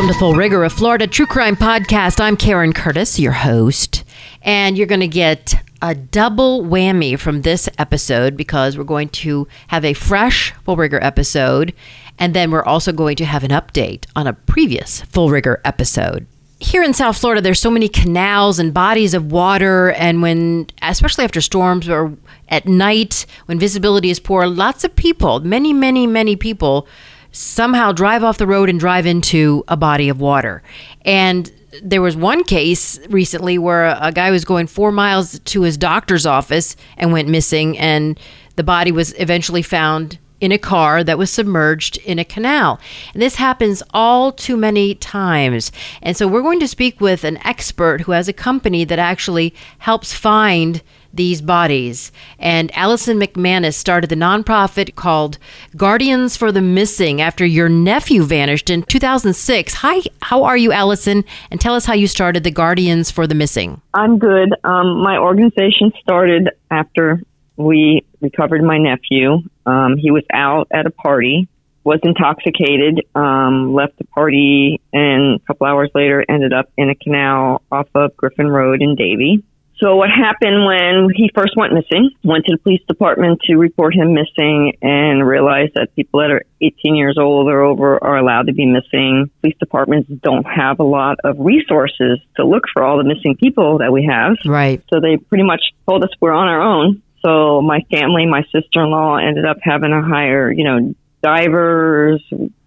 [0.00, 2.20] Welcome to Full Rigor, a Florida true crime podcast.
[2.20, 4.02] I'm Karen Curtis, your host,
[4.40, 9.46] and you're going to get a double whammy from this episode because we're going to
[9.68, 11.74] have a fresh Full Rigor episode,
[12.18, 16.26] and then we're also going to have an update on a previous Full Rigor episode.
[16.60, 21.24] Here in South Florida, there's so many canals and bodies of water, and when, especially
[21.24, 22.16] after storms or
[22.48, 26.88] at night when visibility is poor, lots of people, many, many, many people,
[27.32, 30.62] somehow drive off the road and drive into a body of water.
[31.02, 31.50] And
[31.82, 36.26] there was one case recently where a guy was going four miles to his doctor's
[36.26, 38.18] office and went missing, and
[38.56, 42.80] the body was eventually found in a car that was submerged in a canal.
[43.12, 45.70] And this happens all too many times.
[46.02, 49.54] And so we're going to speak with an expert who has a company that actually
[49.78, 52.12] helps find these bodies.
[52.38, 55.38] And Allison McManus started the nonprofit called
[55.76, 59.74] Guardians for the Missing after your nephew vanished in 2006.
[59.74, 61.24] Hi, how are you, Allison?
[61.50, 63.80] And tell us how you started the Guardians for the Missing.
[63.94, 64.54] I'm good.
[64.64, 67.22] Um, my organization started after
[67.56, 69.42] we recovered my nephew.
[69.66, 71.48] Um, he was out at a party,
[71.84, 76.94] was intoxicated, um, left the party, and a couple hours later ended up in a
[76.94, 79.42] canal off of Griffin Road in Davie.
[79.80, 82.10] So what happened when he first went missing?
[82.22, 86.42] Went to the police department to report him missing and realized that people that are
[86.60, 89.30] 18 years old or over are allowed to be missing.
[89.40, 93.78] Police departments don't have a lot of resources to look for all the missing people
[93.78, 94.36] that we have.
[94.44, 94.84] Right.
[94.92, 97.02] So they pretty much told us we're on our own.
[97.22, 102.22] So my family, my sister-in-law ended up having to hire, you know, divers.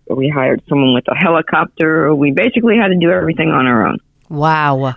[0.10, 2.14] We hired someone with a helicopter.
[2.14, 4.00] We basically had to do everything on our own.
[4.30, 4.96] Wow.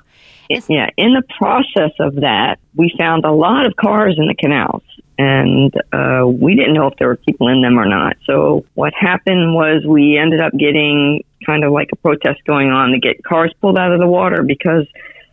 [0.49, 4.83] Yeah, in the process of that, we found a lot of cars in the canals,
[5.19, 8.17] and uh, we didn't know if there were people in them or not.
[8.27, 12.91] So what happened was we ended up getting kind of like a protest going on
[12.91, 14.87] to get cars pulled out of the water because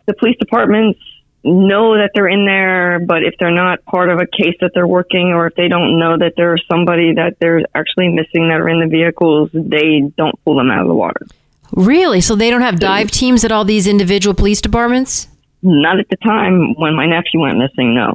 [0.06, 1.00] the police departments
[1.44, 4.86] know that they're in there, but if they're not part of a case that they're
[4.86, 8.68] working or if they don't know that there's somebody that they're actually missing that are
[8.68, 11.26] in the vehicles, they don't pull them out of the water.
[11.76, 12.20] Really?
[12.20, 15.28] So they don't have dive teams at all these individual police departments?
[15.62, 18.14] Not at the time when my nephew went missing, no.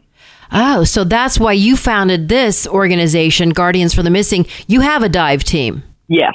[0.51, 4.47] Oh, so that's why you founded this organization, Guardians for the Missing.
[4.67, 5.83] You have a dive team.
[6.07, 6.33] Yes.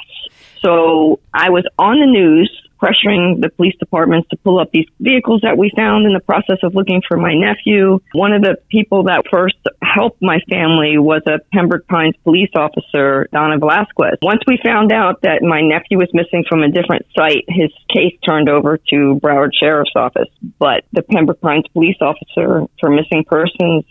[0.61, 2.49] So I was on the news
[2.81, 6.57] pressuring the police departments to pull up these vehicles that we found in the process
[6.63, 7.99] of looking for my nephew.
[8.13, 13.27] One of the people that first helped my family was a Pembroke Pines police officer,
[13.31, 14.19] Donna Velasquez.
[14.21, 18.17] Once we found out that my nephew was missing from a different site, his case
[18.25, 20.29] turned over to Broward Sheriff's Office.
[20.59, 23.85] But the Pembroke Pines police officer for missing persons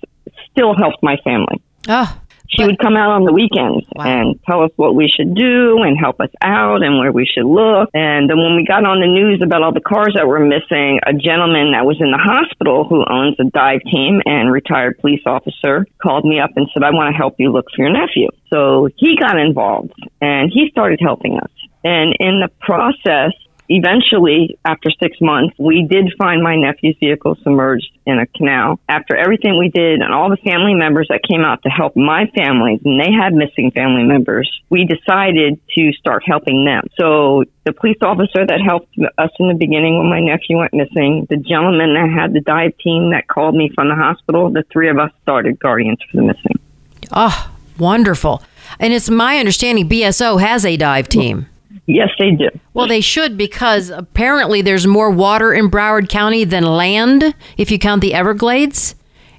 [0.51, 1.63] still helped my family.
[1.89, 4.05] Oh, she would come out on the weekends Wow.
[4.05, 7.47] and tell us what we should do and help us out and where we should
[7.47, 7.91] look.
[7.95, 11.01] And then when we got on the news about all the cars that were missing,
[11.07, 15.23] a gentleman that was in the hospital who owns a dive team and retired police
[15.27, 18.29] officer called me up and said, I want to help you look for your nephew.
[18.53, 21.51] So he got involved and he started helping us.
[21.83, 23.33] And in the process,
[23.69, 28.79] eventually, after six months, we did find my nephew's vehicle submerged in a canal.
[28.89, 32.27] After everything we did and all the family members that came out to help my
[32.37, 36.85] family, and they had missing family members, we decided to start helping them.
[36.99, 41.27] So the police officer that helped us in the beginning when my nephew went missing,
[41.31, 44.91] the gentleman that had the dive team that called me from the hospital, the three
[44.91, 46.59] of us started Guardians for the Missing.
[47.13, 48.43] oh, wonderful.
[48.79, 51.47] And it's my understanding BSO has a dive team.
[51.87, 52.49] Yes, they do.
[52.73, 57.79] Well, they should because apparently there's more water in Broward County than land if you
[57.79, 58.95] count the Everglades.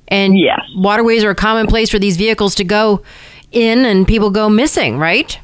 [0.07, 0.61] And Yes.
[0.75, 3.01] waterways are a common place for these vehicles to go
[3.51, 5.39] in and people go missing, right?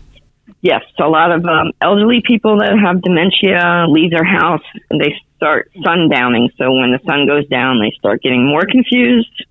[0.62, 4.62] Yes, a lot of um, elderly people that have dementia leave their house
[4.92, 6.50] and they start sundowning.
[6.58, 9.46] So when the sun goes down, they start getting more confused.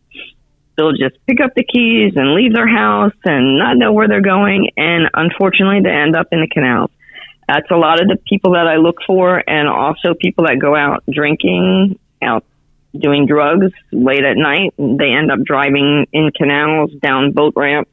[0.77, 4.21] They'll just pick up the keys and leave their house and not know where they're
[4.21, 4.71] going.
[4.77, 6.91] And unfortunately, they end up in the canals.
[7.51, 10.77] That's a lot of the people that I look for, and also people that go
[10.77, 12.45] out drinking, out
[12.97, 14.73] doing drugs late at night.
[14.79, 17.91] They end up driving in canals, down boat ramps.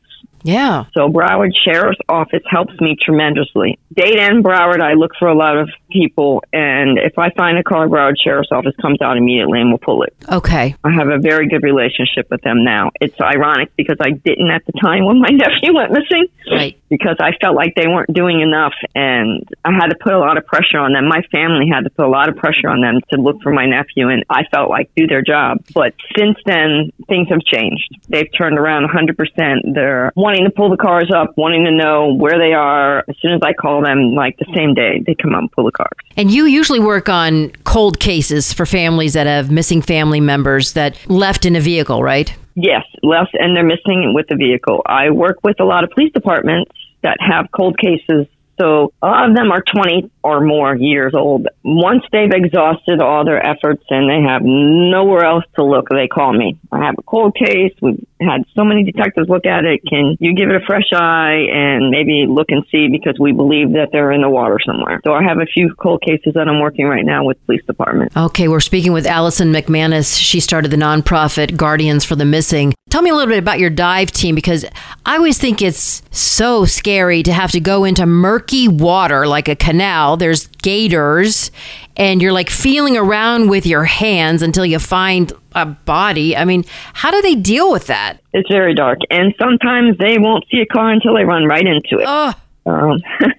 [0.48, 0.86] Yeah.
[0.96, 3.78] So Broward Sheriff's Office helps me tremendously.
[3.94, 7.64] Dade and Broward, I look for a lot of people, and if I find a
[7.64, 10.16] car, Broward Sheriff's Office comes out immediately and will pull it.
[10.32, 10.76] Okay.
[10.84, 12.92] I have a very good relationship with them now.
[13.02, 16.80] It's ironic because I didn't at the time when my nephew went missing Right.
[16.90, 20.38] because I felt like they weren't doing enough and I had to put a lot
[20.38, 21.08] of pressure on them.
[21.10, 23.66] My family had to put a lot of pressure on them to look for my
[23.66, 25.58] nephew and I felt like do their job.
[25.74, 27.90] But since then, things have changed.
[28.08, 29.74] They've turned around 100%.
[29.74, 33.00] They're wanting wanting to pull the cars up, wanting to know where they are.
[33.07, 35.66] As soon as I call them, like the same day, they come up and pull
[35.66, 35.92] the cars.
[36.16, 40.98] And you usually work on cold cases for families that have missing family members that
[41.10, 42.34] left in a vehicle, right?
[42.56, 44.81] Yes, left and they're missing with the vehicle.
[44.86, 48.28] I work with a lot of police departments that have cold cases
[48.60, 51.48] so a lot of them are 20 or more years old.
[51.63, 56.33] Once they've exhausted all their efforts and they have nowhere else to look, they call
[56.33, 56.57] me.
[56.72, 57.74] I have a cold case.
[57.81, 59.81] We've had so many detectives look at it.
[59.88, 63.74] Can you give it a fresh eye and maybe look and see because we believe
[63.74, 65.02] that they're in the water somewhere.
[65.04, 68.16] So I have a few cold cases that I'm working right now with police department.
[68.16, 70.19] Okay, we're speaking with Allison McManus.
[70.19, 72.74] She started the nonprofit Guardians for the Missing.
[72.90, 74.66] Tell me a little bit about your dive team because
[75.06, 79.56] I always think it's so scary to have to go into murky water like a
[79.56, 80.18] canal.
[80.18, 81.50] There's gators,
[81.96, 86.36] and you're like feeling around with your hands until you find a body.
[86.36, 88.19] I mean, how do they deal with that?
[88.34, 92.02] It's very dark, and sometimes they won't see a car until they run right into
[92.02, 92.06] it.
[92.06, 92.34] Oh,
[92.66, 93.02] Um,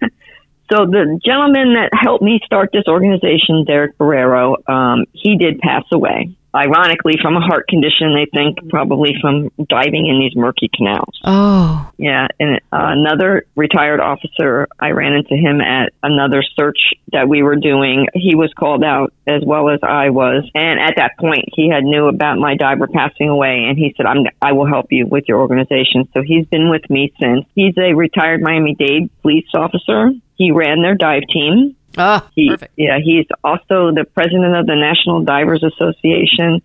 [0.70, 5.84] so the gentleman that helped me start this organization, Derek Barrero, um, he did pass
[5.92, 6.30] away.
[6.58, 11.20] Ironically, from a heart condition, they think probably from diving in these murky canals.
[11.22, 16.78] oh, Yeah, and uh, another retired officer, I ran into him at another search
[17.12, 18.08] that we were doing.
[18.12, 21.84] He was called out as well as I was, and at that point, he had
[21.84, 25.24] knew about my diver passing away, and he said, "I'm I will help you with
[25.28, 27.46] your organization." So he's been with me since.
[27.54, 30.10] He's a retired Miami Dade police officer.
[30.34, 31.76] He ran their dive team.
[31.98, 32.72] Oh, He, perfect.
[32.76, 36.62] Yeah, he's also the president of the National Divers Association.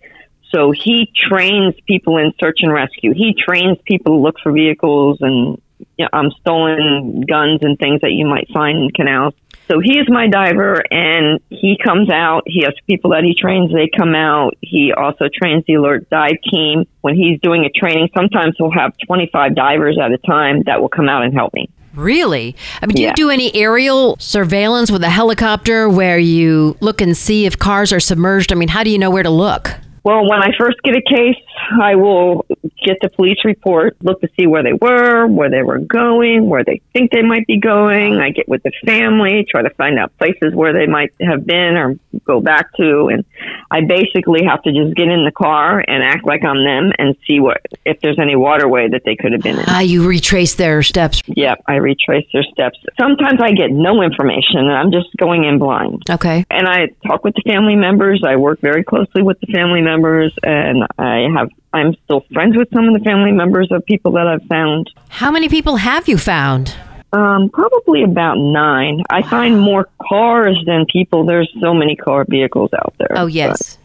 [0.53, 3.13] So he trains people in search and rescue.
[3.13, 5.59] He trains people to look for vehicles and
[5.97, 9.33] you know, um, stolen guns and things that you might find in canals.
[9.69, 12.44] So he is my diver, and he comes out.
[12.45, 13.71] He has people that he trains.
[13.71, 14.56] They come out.
[14.62, 16.86] He also trains the alert dive team.
[17.01, 20.89] When he's doing a training, sometimes he'll have 25 divers at a time that will
[20.89, 21.69] come out and help me.
[21.95, 22.56] Really?
[22.81, 23.10] I mean, do Yeah.
[23.10, 27.94] you do any aerial surveillance with a helicopter where you look and see if cars
[27.94, 28.51] are submerged?
[28.51, 29.75] I mean, how do you know where to look?
[30.03, 31.38] Well, when I first get a case,
[31.81, 32.45] I will
[32.85, 36.63] get the police report, look to see where they were, where they were going, where
[36.65, 38.17] they think they might be going.
[38.17, 41.77] I get with the family, try to find out places where they might have been
[41.77, 41.95] or
[42.25, 43.07] go back to.
[43.07, 43.23] And
[43.71, 47.15] I basically have to just get in the car and act like I'm them and
[47.25, 49.65] see what if there's any waterway that they could have been in.
[49.67, 51.21] Ah, you retrace their steps.
[51.27, 52.77] Yep, I retrace their steps.
[53.00, 56.45] Sometimes I get no information and I'm just going in blind Okay.
[56.50, 58.21] and I talk with the family members.
[58.27, 62.68] I work very closely with the family members, and I have I'm still friends with
[62.74, 64.90] some of the family members of people that I've found.
[65.10, 66.75] How many people have you found?
[67.13, 69.04] Um, probably about nine.
[69.10, 71.25] I find more cars than people.
[71.25, 73.10] There's so many car vehicles out there.
[73.16, 73.78] Oh, yes.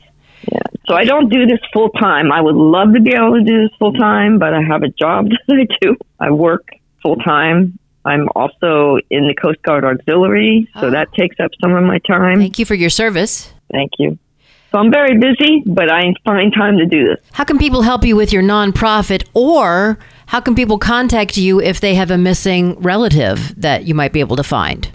[0.44, 0.78] But, yeah.
[0.88, 2.32] So I don't do this full time.
[2.32, 4.88] I would love to be able to do this full time, but I have a
[4.88, 5.96] job that I do.
[6.20, 6.66] I work
[7.02, 7.78] full time.
[8.04, 10.90] I'm also in the Coast Guard Auxiliary, so Oh.
[10.90, 12.38] that takes up some of my time.
[12.38, 13.52] Thank you for your service.
[13.70, 14.18] Thank you.
[14.70, 17.20] So I'm very busy, but I find time to do this.
[17.32, 21.80] How can people help you with your nonprofit, or how can people contact you if
[21.80, 24.90] they have a missing relative that you might be able to find?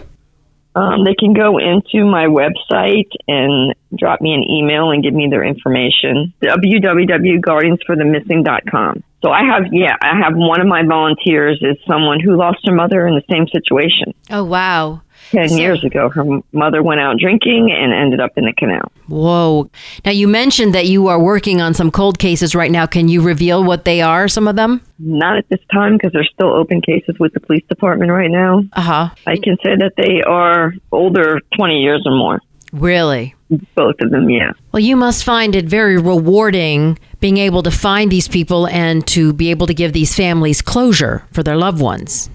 [0.76, 5.28] Um, they can go into my website and drop me an email and give me
[5.30, 6.34] their information.
[6.42, 9.04] www.guardiansforthemissing.com.
[9.22, 12.74] So I have, yeah, I have one of my volunteers is someone who lost her
[12.74, 14.12] mother in the same situation.
[14.30, 15.02] Oh, wow.
[15.30, 18.90] 10 So- years ago, her mother went out drinking and ended up in the canal.
[19.08, 19.70] Whoa.
[20.04, 22.86] Now, you mentioned that you are working on some cold cases right now.
[22.86, 24.80] Can you reveal what they are, some of them?
[24.98, 28.64] Not at this time because there's still open cases with the police department right now.
[28.72, 29.08] Uh huh.
[29.26, 32.40] I can say that they are older 20 years or more.
[32.72, 33.34] Really?
[33.76, 34.50] Both of them, yeah.
[34.72, 39.32] Well, you must find it very rewarding being able to find these people and to
[39.32, 42.30] be able to give these families closure for their loved ones.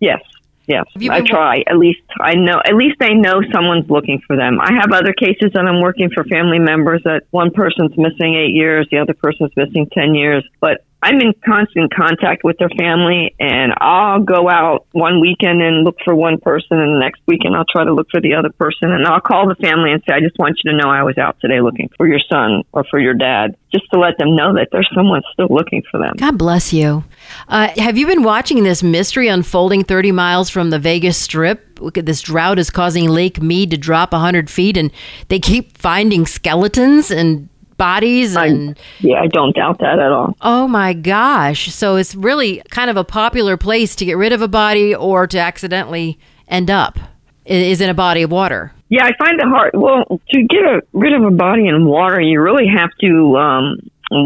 [0.00, 0.20] Yes,
[0.66, 0.84] yes.
[1.10, 1.64] I try.
[1.66, 2.60] At least I know.
[2.64, 4.60] At least I know someone's looking for them.
[4.60, 8.54] I have other cases that I'm working for family members that one person's missing eight
[8.54, 10.44] years, the other person's missing ten years.
[10.60, 15.84] But I'm in constant contact with their family, and I'll go out one weekend and
[15.84, 18.48] look for one person, and the next weekend I'll try to look for the other
[18.48, 21.02] person, and I'll call the family and say, "I just want you to know I
[21.02, 24.34] was out today looking for your son or for your dad," just to let them
[24.34, 26.14] know that there's someone still looking for them.
[26.16, 27.04] God bless you.
[27.48, 31.60] Uh, have you been watching this mystery unfolding 30 miles from the Vegas Strip?
[31.92, 34.90] This drought is causing Lake Mead to drop 100 feet, and
[35.28, 37.50] they keep finding skeletons and
[37.88, 40.36] bodies and Yeah, I don't doubt that at all.
[40.40, 44.40] oh my gosh so it's really kind of a popular place to get rid of
[44.42, 46.98] a body or to accidentally end up
[47.44, 49.72] is in a body of water Yeah, I find it hard.
[49.74, 50.00] Well,
[50.32, 53.64] to get a, rid of a body in water, you really have to um,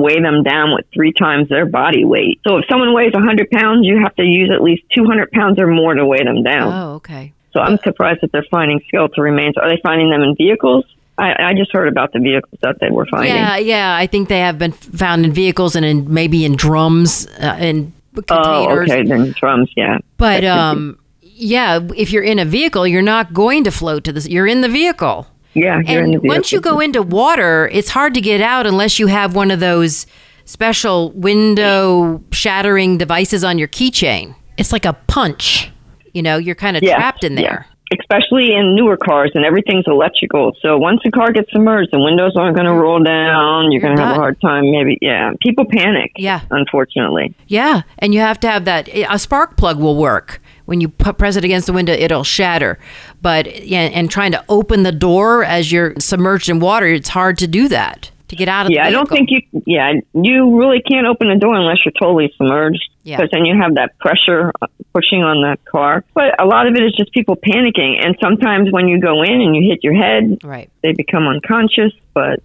[0.03, 2.37] weigh them down with three times their body weight.
[2.47, 5.67] So if someone weighs 100 pounds, you have to use at least 200 pounds or
[5.67, 6.69] more to weigh them down.
[6.73, 7.33] Oh, okay.
[7.53, 9.55] So I'm surprised that they're finding skeletal remains.
[9.57, 10.85] Are they finding them in vehicles?
[11.19, 13.35] I, I just heard about the vehicles that they were finding.
[13.35, 13.97] Yeah, yeah.
[13.97, 17.93] I think they have been found in vehicles and in maybe in drums uh, and
[18.17, 18.91] Oh, containers.
[18.91, 19.03] okay.
[19.05, 19.99] Then drums, yeah.
[20.17, 23.71] But That could be- um, yeah, if you're in a vehicle, you're not going to
[23.71, 24.29] float to this.
[24.29, 25.27] You're in the vehicle.
[25.55, 28.99] yeah, you're in And once you go into water, it's hard to get out unless
[28.99, 30.07] you have one of those
[30.47, 34.35] special window shattering devices on your keychain.
[34.57, 35.71] It's like a punch.
[36.13, 37.43] You know, you're kind of Yeah, trapped in yeah.
[37.43, 37.67] there.
[37.93, 40.53] Especially in newer cars and everything's electrical.
[40.61, 43.73] So once the car gets submerged, the windows aren't going to roll down.
[43.73, 44.71] You're going to have a hard time.
[44.71, 45.33] Maybe, yeah.
[45.41, 46.13] People panic.
[46.17, 46.43] Yeah.
[46.51, 47.35] Unfortunately.
[47.47, 48.89] Yeah, and you have to have that.
[48.89, 52.79] A spark plug will work when you press it against the window; it'll shatter.
[53.23, 57.39] But yeah, and trying to open the door as you're submerged in water, it's hard
[57.39, 58.73] to do that to get out of.
[58.73, 59.41] Yeah, the I don't think you.
[59.67, 62.83] Yeah, you really can't open a door unless you're totally submerged.
[63.03, 63.17] Yeah.
[63.17, 66.05] Because then you have that pressure uh, pushing on the car.
[66.15, 69.41] But a lot of it is just people panicking, and sometimes when you go in
[69.41, 70.71] and you hit your head, right.
[70.83, 71.93] they become unconscious.
[72.13, 72.41] But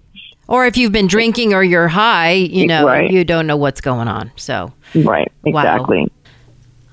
[0.48, 3.12] Or if you've been drinking or you're high, you know, Right.
[3.12, 4.32] you don't know what's going on.
[4.38, 5.60] So, right, Wow.
[5.62, 6.12] exactly.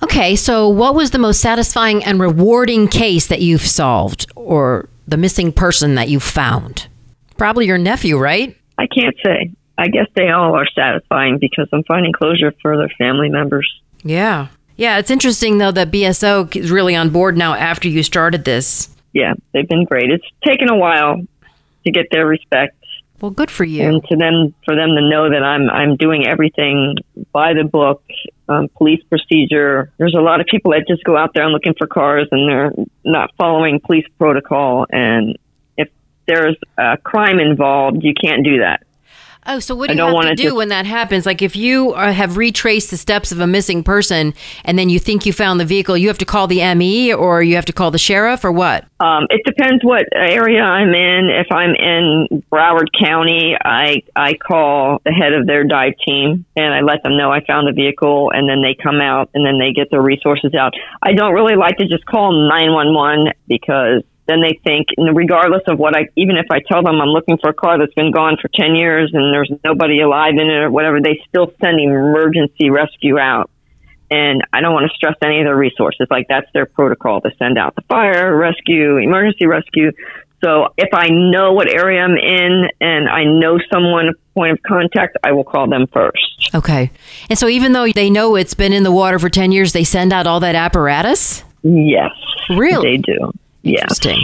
[0.03, 0.35] okay.
[0.35, 5.53] So, what was the most satisfying and rewarding case that you've solved, or the missing
[5.53, 6.89] person that you found?
[7.37, 8.57] Probably your nephew, right?
[8.81, 9.53] I can't say.
[9.77, 13.69] I guess they all are satisfying because I'm finding closure for their family members.
[14.03, 14.49] Yeah.
[14.77, 18.89] Yeah, it's interesting though that BSO is really on board now after you started this.
[19.13, 20.11] Yeah, they've been great.
[20.11, 21.21] It's taken a while
[21.85, 22.77] to get their respect
[23.21, 23.83] Well, good for you.
[23.87, 26.97] and to them for them to know that I'm I'm doing everything
[27.33, 28.03] by the book,
[28.49, 29.91] um, police procedure.
[29.99, 32.49] There's a lot of people that just go out there and looking for cars and
[32.49, 32.73] they're
[33.05, 34.87] not following police protocol.
[34.91, 35.37] And
[36.31, 38.83] there's a crime involved, you can't do that.
[39.47, 41.25] Oh, so what do you have wanna do just- when that happens?
[41.25, 44.35] Like if you uh, have retraced the steps of a missing person
[44.67, 47.43] and then you think you found the vehicle, you have to call the ME or
[47.43, 48.85] you have to call the sheriff or what?
[49.01, 51.31] Um, it depends what area I'm in.
[51.31, 56.75] If I'm in Broward County, I I call the head of their dive team and
[56.75, 59.59] I let them know I found the vehicle, and then they come out and then
[59.59, 60.75] they get their resources out.
[61.03, 65.97] I don't really like to just call 911 because then they think, regardless of what
[65.97, 68.49] I, even if I tell them I'm looking for a car that's been gone for
[68.55, 73.19] 10 years and there's nobody alive in it or whatever, they still send emergency rescue
[73.19, 73.51] out
[74.11, 76.07] and I don't want to stress any of their resources.
[76.11, 79.93] Like that's their protocol to send out the fire rescue, emergency rescue.
[80.43, 85.19] So if I know what area I'm in and I know someone point of contact,
[85.23, 86.51] I will call them first.
[86.55, 86.91] Okay.
[87.29, 89.85] And so even though they know it's been in the water for 10 years, they
[89.85, 91.45] send out all that apparatus?
[91.63, 92.11] Yes,
[92.49, 92.97] Really?
[92.97, 93.33] they do.
[93.63, 93.83] Yeah.
[93.83, 94.21] Interesting.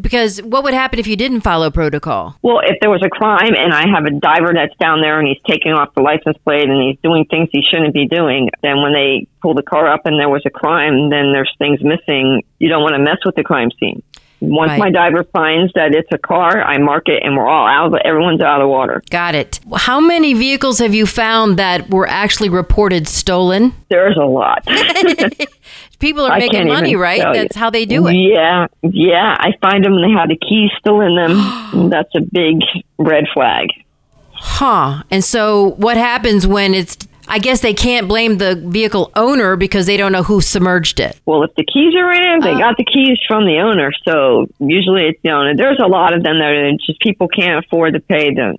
[0.00, 2.36] Because what would happen if you didn't follow protocol?
[2.40, 5.28] Well, if there was a crime and I have a diver that's down there and
[5.28, 8.80] he's taking off the license plate and he's doing things he shouldn't be doing, then
[8.80, 12.42] when they pull the car up and there was a crime, then there's things missing.
[12.58, 14.02] You don't want to mess with the crime scene.
[14.40, 14.78] Once Right.
[14.80, 17.94] my diver finds that it's a car, I mark it and we're all out.
[17.94, 19.00] Of, everyone's out of the water.
[19.08, 19.60] Got it.
[19.76, 23.72] How many vehicles have you found that were actually reported stolen?
[23.88, 24.66] There's a lot.
[26.02, 27.20] People are I making money, right?
[27.20, 27.42] tell you.
[27.42, 28.14] That's how they do it.
[28.14, 29.36] Yeah, yeah.
[29.38, 31.90] I find them and they have the keys still in them.
[31.90, 32.56] That's a big
[32.98, 33.68] red flag.
[34.32, 35.04] Huh.
[35.12, 39.86] And so what happens when it's I guess they can't blame the vehicle owner because
[39.86, 41.20] they don't know who submerged it.
[41.24, 42.58] Well, if the keys are in they oh.
[42.58, 43.92] got the keys from the owner.
[44.04, 45.54] So usually it's the owner.
[45.54, 48.56] There's a lot of them that are just people can't afford to pay them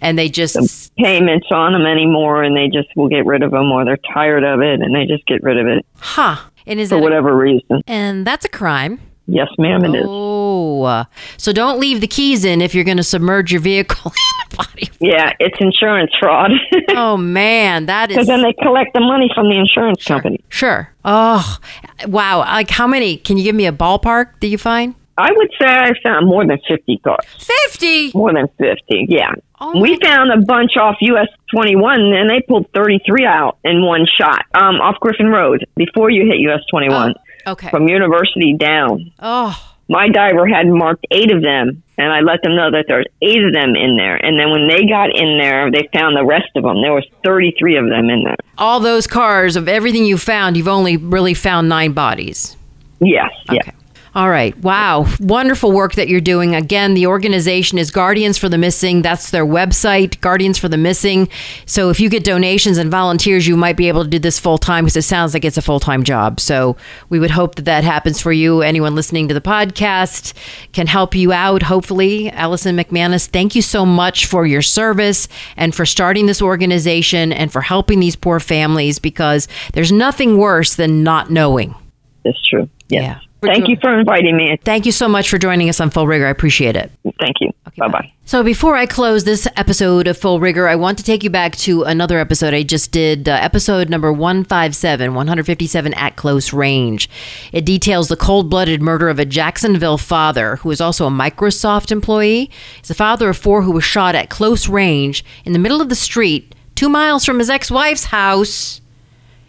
[0.00, 3.70] And they just payments on them anymore, and they just will get rid of them,
[3.70, 6.36] or they're tired of it and they just get rid of it huh.
[6.66, 7.82] And is for that a- whatever reason.
[7.86, 9.00] and that's a crime.
[9.26, 10.06] Yes, ma'am, it is.
[10.08, 11.04] Oh,
[11.36, 14.10] so don't leave the keys in if you're going to submerge your vehicle
[14.50, 14.90] in a body.
[14.98, 16.50] Yeah, it's insurance fraud.
[16.92, 18.16] Oh man, that is.
[18.16, 20.40] Because then they collect the money from the insurance company.
[20.48, 20.92] sure.
[21.04, 21.58] Oh,
[22.06, 22.38] wow!
[22.40, 23.16] Like how many?
[23.16, 24.94] Can you give me a ballpark that you find?
[25.20, 27.24] I would say I found more than 50 cars.
[27.38, 28.10] Fifty.
[28.14, 29.32] More than 50, yeah.
[29.60, 34.06] Oh we found a bunch off US 21, and they pulled 33 out in one
[34.18, 37.14] shot um, off Griffin Road before you hit US 21
[37.46, 37.68] Okay.
[37.70, 39.12] from University down.
[39.18, 39.54] Oh,
[39.88, 43.42] My diver had marked eight of them, and I let them know that there's eight
[43.42, 44.16] of them in there.
[44.16, 46.80] And then when they got in there, they found the rest of them.
[46.82, 48.36] There was 33 of them in there.
[48.58, 52.56] all those cars of everything you found, you've only really found nine bodies.
[53.00, 53.60] Yes, yeah.
[53.60, 53.72] Okay.
[54.12, 54.56] All right.
[54.58, 55.06] Wow.
[55.20, 56.56] Wonderful work that you're doing.
[56.56, 59.02] Again, the organization is Guardians for the Missing.
[59.02, 61.28] That's their website, Guardians for the Missing.
[61.64, 64.58] So if you get donations and volunteers, you might be able to do this full
[64.58, 66.40] time because it sounds like it's a full time job.
[66.40, 66.76] So
[67.08, 68.62] we would hope that that happens for you.
[68.62, 70.34] Anyone listening to the podcast
[70.72, 72.30] can help you out, hopefully.
[72.30, 77.52] Allison McManus, thank you so much for your service and for starting this organization and
[77.52, 81.76] for helping these poor families because there's nothing worse than not knowing.
[82.24, 82.68] It's true.
[82.88, 83.02] Yes.
[83.02, 83.29] Yeah.
[83.42, 84.58] Thank you for inviting me.
[84.64, 86.26] Thank you so much for joining us on Full Rigor.
[86.26, 86.90] I appreciate it.
[87.18, 87.50] Thank you.
[87.78, 88.12] bye bye.
[88.26, 91.56] So, before I close this episode of Full Rigor, I want to take you back
[91.56, 97.08] to another episode I just did, uh, episode number 157, 157 at close range.
[97.52, 101.90] It details the cold blooded murder of a Jacksonville father who is also a Microsoft
[101.90, 102.50] employee.
[102.78, 105.88] He's a father of four who was shot at close range in the middle of
[105.88, 108.80] the street, two miles from his ex wife's house,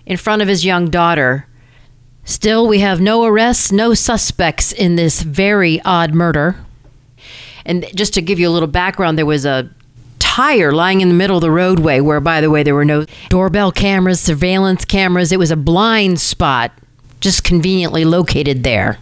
[0.06, 1.46] in front of his young daughter.
[2.24, 6.58] Still, we have no arrests, no suspects in this very odd murder.
[7.66, 9.70] And just to give you a little background, there was a
[10.20, 13.06] tire lying in the middle of the roadway where, by the way, there were no
[13.30, 15.32] doorbell cameras, surveillance cameras.
[15.32, 16.72] It was a blind spot
[17.20, 18.98] just conveniently located there.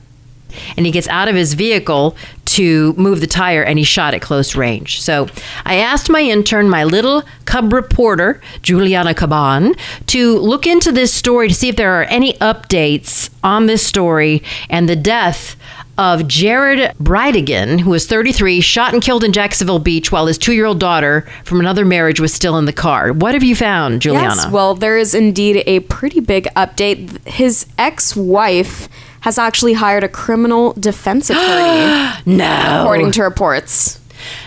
[0.78, 2.16] And he gets out of his vehicle
[2.46, 5.02] to move the tire and he shot at close range.
[5.02, 5.28] So
[5.66, 11.48] I asked my intern, my little cub reporter, Juliana Caban, to look into this story
[11.48, 15.56] to see if there are any updates on this story and the death
[16.00, 20.54] of Jared Bridegan, who was 33, shot and killed in Jacksonville Beach while his two
[20.54, 23.12] year old daughter from another marriage was still in the car.
[23.12, 24.36] What have you found, Juliana?
[24.36, 27.28] Yes, well, there is indeed a pretty big update.
[27.28, 28.88] His ex wife
[29.22, 32.82] has actually hired a criminal defense attorney, no.
[32.82, 34.00] according to reports.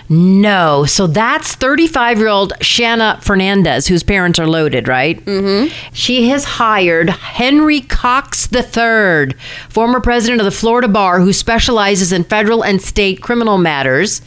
[0.09, 0.85] No.
[0.85, 5.23] So that's 35 year old Shanna Fernandez, whose parents are loaded, right?
[5.25, 5.73] Mm-hmm.
[5.93, 9.35] She has hired Henry Coxe III,
[9.69, 14.21] former president of the Florida Bar, who specializes in federal and state criminal matters.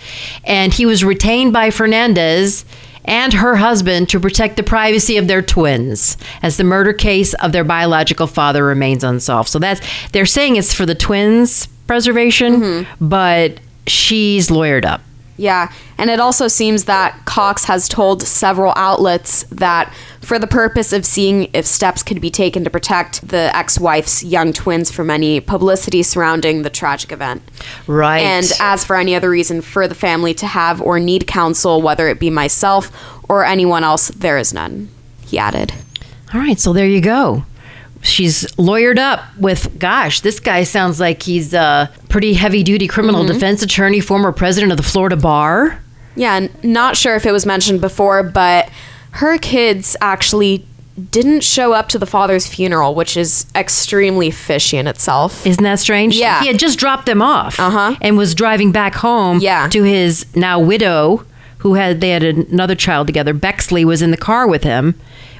[0.43, 2.65] And he was retained by Fernandez
[3.05, 7.51] and her husband to protect the privacy of their twins as the murder case of
[7.51, 9.49] their biological father remains unsolved.
[9.49, 9.81] So that's
[10.11, 13.07] they're saying it's for the twins preservation, mm-hmm.
[13.07, 15.01] but she's lawyered up.
[15.37, 20.93] Yeah, and it also seems that Coxe has told several outlets that for the purpose
[20.93, 25.09] of seeing if steps could be taken to protect the ex wife's young twins from
[25.09, 27.43] any publicity surrounding the tragic event.
[27.85, 28.19] Right.
[28.19, 32.07] And as for any other reason for the family to have or need counsel, whether
[32.07, 32.89] it be myself
[33.29, 34.89] or anyone else, there is none,
[35.25, 35.73] he added.
[36.33, 37.43] All right, so there you go.
[38.05, 43.23] She's lawyered up with, gosh, this guy sounds like he's a pretty heavy duty criminal
[43.23, 43.33] Mm-hmm.
[43.33, 45.81] defense attorney, former president of the Florida Bar.
[46.15, 48.69] Yeah, not sure if it was mentioned before, but
[49.11, 50.65] her kids actually
[51.11, 55.45] didn't show up to the father's funeral, which is extremely fishy in itself.
[55.45, 56.15] Isn't that strange?
[56.15, 56.39] Yeah.
[56.41, 57.95] He had just dropped them off Uh-huh.
[58.01, 59.67] and was driving back home Yeah.
[59.69, 61.25] to his now widow,
[61.57, 63.33] who had they had another child together.
[63.33, 64.95] Bexley was in the car with him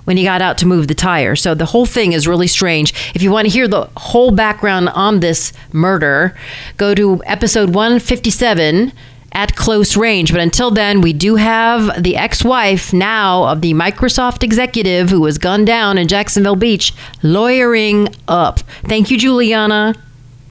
[0.06, 1.36] when he got out to move the tire.
[1.36, 2.94] So the whole thing is really strange.
[3.14, 6.36] If you want to hear the whole background on this murder,
[6.78, 8.94] go to episode 157
[9.36, 10.32] at close range.
[10.32, 15.22] But until then, we do have the ex wife now of the Microsoft executive who
[15.22, 18.62] was gunned down in Jacksonville Beach, lawyering up.
[18.86, 19.94] Thank you, Juliana.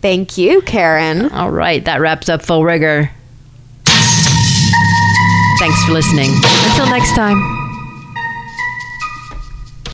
[0.02, 1.30] Thank you, Karen.
[1.32, 3.10] All right, that wraps up Full Rigor.
[5.58, 6.30] Thanks for listening.
[6.66, 7.63] Until next time.